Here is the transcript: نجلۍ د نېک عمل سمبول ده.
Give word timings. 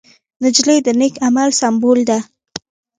نجلۍ 0.43 0.77
د 0.83 0.87
نېک 0.99 1.15
عمل 1.25 1.49
سمبول 1.61 1.99
ده. 2.09 2.19